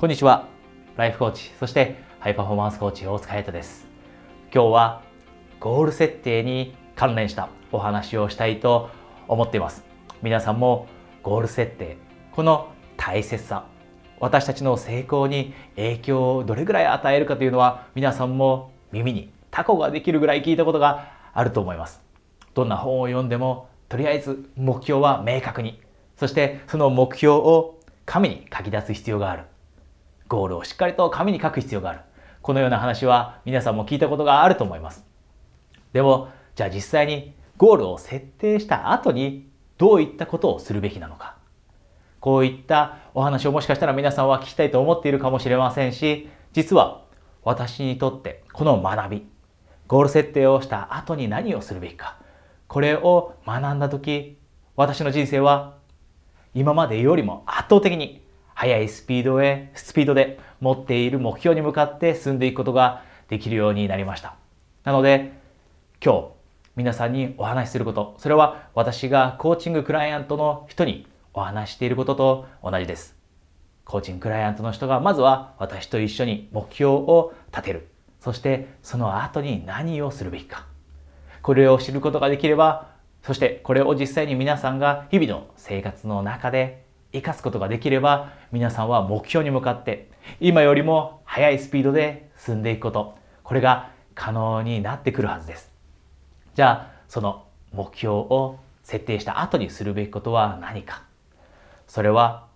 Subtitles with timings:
[0.00, 0.48] こんにちは。
[0.96, 3.86] ライフコーチ、そしてハイパフォーマンスコーチ大塚瑛斗です。
[4.50, 5.02] 今日は
[5.60, 8.88] ゴール設定に関連したお話をしたいと
[9.28, 9.84] 思っています。
[10.22, 10.86] 皆さんも
[11.22, 11.98] ゴール設定、
[12.32, 13.66] この大切さ、
[14.20, 22.00] 私たちの成功に影響をどれぐらい与えるかというのは皆さんも耳にタコができるぐらい聞いたことがあると思います。
[22.54, 25.78] どんな本を読んでもとりあえず目標は明確に、
[26.16, 29.42] そしてその目標を紙に書き出す必要がある。
[30.30, 32.00] ゴールをしっかりと紙に書く必要がある。
[32.40, 35.04] このような話は皆さんも聞いたことがあると思います。
[35.92, 41.36] でも、じゃあ実際にゴールを設定した後にどういったことをするべきなのか。
[42.20, 47.02] こういったお話をもしかしたら皆さんは聞きたいと思っているかもしれませんし、実は
[47.42, 49.26] 私にとってこの学び、
[49.88, 52.18] ゴール設定をした後に何をするべきか、
[52.68, 54.38] これを学んだ時、
[54.76, 55.74] 私の人生は
[56.54, 58.22] 今までよりも圧倒的に
[58.60, 64.34] 速いスピードへ、スピードで持っている目標に向かって進んでいくことができるようになりました。
[64.84, 65.32] なので、
[66.04, 66.28] 今日、
[66.76, 73.16] 皆さんにお話しすること、それは私がコーチングクライアントの人にお話していることと同じです。
[73.86, 77.88] コーチングクライアントの人がまずは私と一緒に目標を立てる。
[78.20, 80.66] そしてその後に何をするべきか。
[81.40, 82.88] これを知ることができれば、
[83.22, 93.18] そしてこれを実際に皆さんが日々の生活の中で生かすことができれば皆さんは目標に向かって今よりも速いスピードで進んでいくこと。
[93.42, 95.70] これが可能になってくるはずです。
[96.54, 101.02] じゃあその目標を設定した後にするべきことは何か。
[101.86, 102.46] それは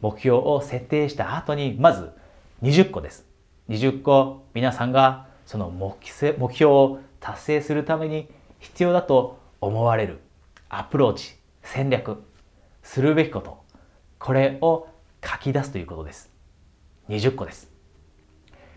[0.00, 2.12] 目標を設定した後にまず
[2.62, 3.26] 20個です。
[3.68, 10.20] 20個皆さんがその目標を達成するために必要だと思われる
[10.68, 12.22] アプローチ戦略
[12.82, 13.67] するべきこと。
[14.18, 14.88] これを
[15.24, 16.30] 書き出すということです。
[17.08, 17.70] 20個です。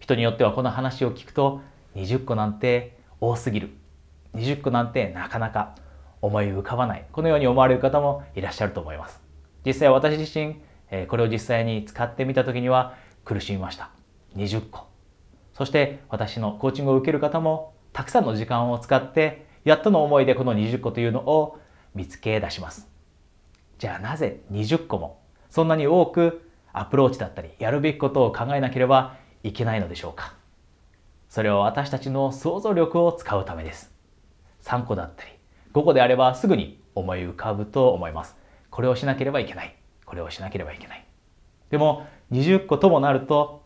[0.00, 1.60] 人によってはこの話を聞くと
[1.94, 3.70] 20個なんて多すぎる。
[4.34, 5.74] 20個なんてなかなか
[6.22, 7.06] 思い浮かばない。
[7.12, 9.20] このように思われる方もいらっしゃると思います。
[9.64, 10.56] 実際私自身、
[11.06, 12.94] これを実際に使ってみた時には
[13.24, 13.90] 苦しみました。
[14.36, 14.86] 20個。
[15.54, 21.58] そして私のコーチングを受ける方もたくさんの時間を使ってやっとの思いでこの20個というのを
[21.94, 22.88] 見つけ出します。
[23.78, 25.20] じゃあなぜ20個も
[25.50, 30.34] そんなに多くアプローチだったりやるべきことを考えなければいけないのでしょうか。
[31.28, 33.92] それは私たちの想像力を使うためです。
[34.62, 35.30] 3個だったり
[35.72, 38.36] 5個であればすぐに思い浮かぶと思います。
[38.70, 39.74] これをしなければいけない。
[40.04, 41.06] これをしなければいけない。
[41.70, 43.64] でも20個ともなると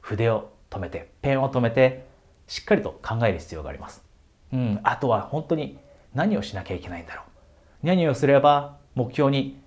[0.00, 2.06] 筆を止めてペンを止めて
[2.46, 4.04] しっかりと考える必要があります。
[4.52, 5.78] うんあとは本当に
[6.14, 7.86] 何をしなきゃいけないんだろう。
[7.86, 9.60] 何をすれば目標に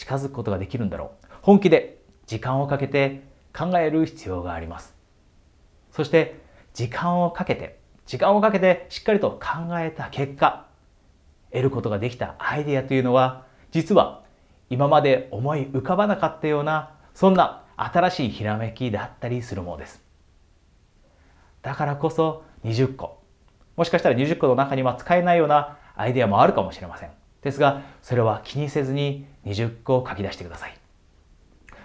[0.00, 1.26] 近づくことができるんだろう。
[1.42, 3.22] 本気で時間をかけて
[3.54, 4.94] 考える必要があります。
[5.92, 6.40] そして
[6.72, 10.66] 時間をかけて時間をかけてしっかりと考えた結果
[11.52, 14.22] 得ることができたアイデアというのは実は
[14.70, 20.02] 今まで思い浮かばなかったようなそんな新しいひらめきだったりするものです。
[21.60, 23.22] だからこそ20個
[23.76, 27.19] もしかしたら20個の中には使えないようなアイデアもあるかもしれません。
[27.42, 30.76] ですが、それは気にせずに20個書き出してください。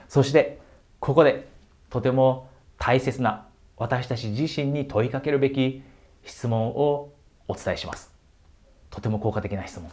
[0.07, 0.59] そして、
[0.99, 1.47] ここで
[1.89, 5.83] とても大切な私たち自身に問いかけるべき
[6.23, 7.13] 質問を
[7.47, 8.11] お伝えします。
[8.89, 9.89] とても効果的な質問。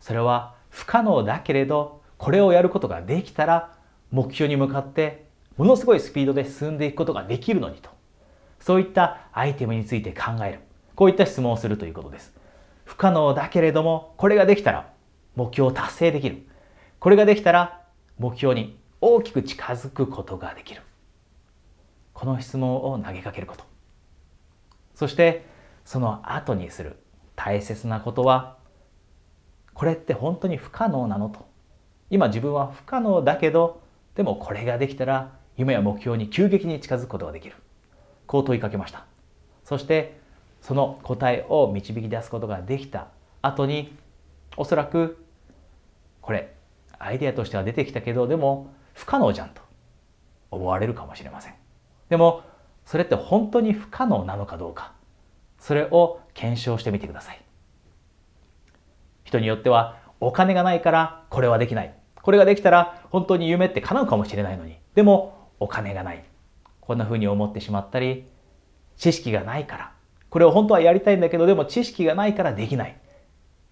[0.00, 3.76] それは不可能だけれど、これをやることができたら
[4.10, 5.24] 目標に向かって
[5.56, 7.90] ものすごいスピードで進んでいくことができるのにと。
[8.60, 10.60] そういったアイテムについて考える。
[10.94, 12.34] こういった質問をするということです。
[12.90, 14.92] 不可能だけれども、これができたら
[15.36, 16.44] 目標を達成できる。
[16.98, 17.82] これができたら
[18.18, 20.82] 目標に大きく近づくことができる。
[22.12, 23.64] この質問を投げかけること。
[24.96, 25.46] そして
[25.84, 26.96] その後にする
[27.36, 28.56] 大切なことは、
[29.72, 31.46] これって本当に不可能なのと。
[32.10, 33.80] 今自分は不可能だけど、
[34.16, 37.54] でもこれができたら夢や目標に急激に近づくことができる。
[38.26, 39.06] こう問いかけました。
[39.64, 40.19] そして
[40.60, 43.08] その答えを導き出すことができた
[43.42, 43.96] 後に
[44.56, 45.24] おそらく
[46.20, 46.54] これ
[46.98, 49.62] アイデアとしては出てきたけどでも不可能じゃんと
[50.50, 51.54] 思われるかもしれません。
[52.08, 52.42] でも
[52.84, 54.92] それって本当に不可能なのかどうか。
[55.58, 57.42] それを検証してみてください。
[59.24, 61.94] 人によってはお金がないからこれはできない。
[62.20, 64.76] これができたら本当に夢って叶うかもしれないのに。
[64.94, 66.24] でもお金がない。
[66.80, 68.26] こんな風に思ってしまったり
[68.96, 69.92] 知識がないから。
[70.30, 72.96] これを本当はやりたいんだけど、でも知識がないからできない。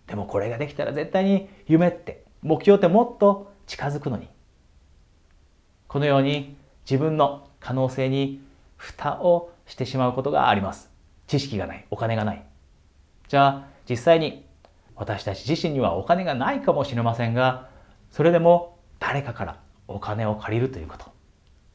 [0.06, 4.28] でもこれができたら絶対に夢って、目標ってもっと近づくのに。
[5.86, 6.56] このように
[6.88, 8.42] 自分の可能性に
[8.76, 10.90] 蓋をしてしまうことがあります。
[11.26, 12.44] 知識がない、お金がない。
[13.28, 14.44] じゃあ実際に
[14.96, 17.68] 私たち自身にはお金がないかもしれませんが、
[18.10, 21.06] それでも誰かからお金を借りるということ。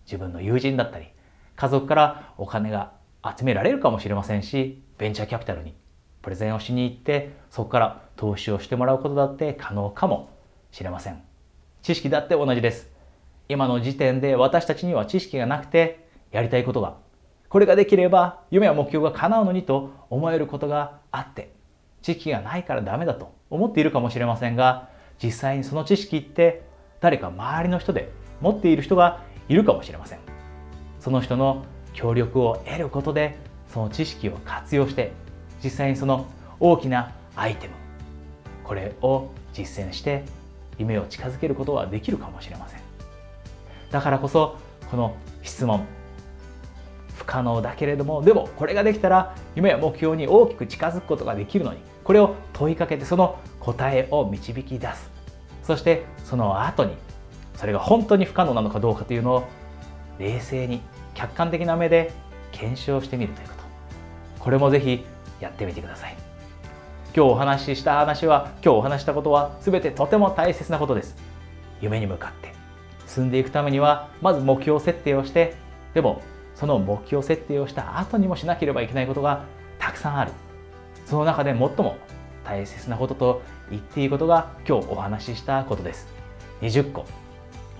[0.05, 1.07] 自分の友人だったり、
[1.55, 2.91] 家族からお金が
[3.23, 5.73] 集められるかもしれませんし、ベンチャーキャピタルに
[6.21, 10.29] プレゼンをしに行って、そこから投資をしてもらうことだって可能かも
[10.71, 11.21] しれません。
[11.81, 12.91] 知識だって同じです。
[13.49, 16.97] 今の時点で私たちには知識がなくて、やりたいことが、
[17.49, 21.53] これができれば夢や目標が叶うのにと思えることがあって、
[22.01, 24.89] 知識がないからダメだと思っているかもしれませんが、
[25.21, 26.63] 実際にその知識って
[26.99, 28.11] 誰か周りの人で
[28.41, 30.19] 持っている人がいるかもしれません。
[30.99, 33.37] その人の協力を得ることで、
[33.73, 35.11] その知識を活用して
[35.63, 36.27] 実際にその
[36.59, 37.73] 大きなアイテム
[38.63, 40.23] これを実践して
[40.77, 42.81] 夢を近づけることはできるかもしれません
[43.89, 44.57] だからこそ
[44.91, 45.85] この質問
[47.15, 55.09] 不可能だけれどもでもこれができたら夢や目標に大きく近づくことができるのにこれを問いかけてその答えを導き出す
[55.63, 56.93] そしてその後に
[57.55, 59.43] それが本当に不可能なのかどうかというのを
[60.19, 60.81] 冷静に
[61.13, 62.11] 客観的な目で
[62.51, 63.63] 検証してみるということ。
[64.39, 65.05] これもぜひ
[65.39, 66.15] やってみてください。
[67.15, 71.15] 今日お話しした話は今日お話したことは全てとても大切なことです。
[71.81, 72.53] 夢に向かって
[73.07, 75.55] 進んでいくためにはまず目標設定をして
[75.93, 76.21] でも
[76.55, 79.45] その目標設定をした後にもしなければいけないことが
[79.79, 80.31] たくさんある。
[81.05, 81.97] その中で最も
[82.43, 86.07] 大切なことと言っていいことが今日お話ししたことです
[86.61, 87.05] 20個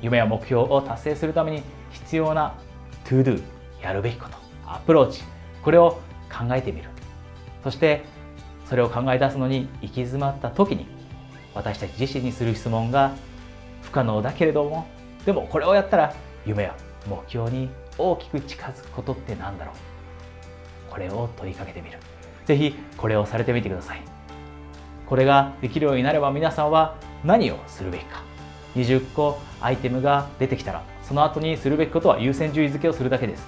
[0.01, 2.55] 夢や目標を達成するために必要な
[3.05, 3.41] to do
[3.81, 5.23] やるべきことアプローチ
[5.63, 5.99] これを
[6.31, 6.89] 考えてみる。
[7.63, 8.03] そして
[8.65, 10.87] それを考え出すのに行き詰まった時に
[11.53, 13.13] 私たち自身にする質問が
[13.81, 14.87] 不可能だけれども
[15.25, 16.15] でもこれをやったら
[16.45, 16.75] 夢や
[17.07, 19.75] 目標に大きく近づくことって何だろう。
[20.91, 21.99] これを問いかけてみる。
[22.45, 24.01] 是非これをされてみてください。
[25.05, 28.23] これができるようになれば皆さんは何をするべきか。
[28.75, 33.47] 20個アイテムが出てきたらその後にするべきことは優先順位付けをするだけです。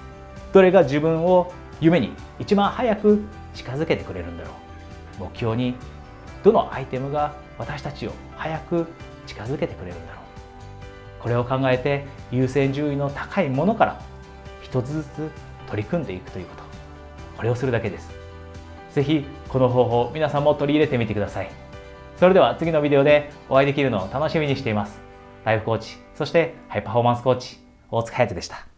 [0.52, 3.22] どれが自分を夢に一番早く
[3.54, 4.50] 近づけてくれるんだろ
[5.20, 5.24] う。
[5.24, 5.74] 目標に
[6.44, 8.86] どのアイテムが私たちを早く
[9.26, 11.22] 近づけてくれるんだろう。
[11.22, 14.00] これを考えて優先順位の高いものから
[14.62, 15.30] 一つずつ
[15.68, 16.62] 取り組んでいくということ。
[17.36, 18.10] これをするだけです。
[18.92, 21.50] 是非この方法皆さんも取り入れてみてください。
[22.16, 25.00] それでは次のビデオでお会いできるのを楽しみにしています。
[25.44, 27.58] ライフコーチそしてハイパフォーマンスコーチ
[27.90, 28.75] 大塚隼人でした。